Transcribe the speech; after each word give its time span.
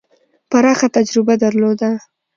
پراخه 0.49 0.87
تجربه 0.97 1.33
درلوده. 1.43 1.91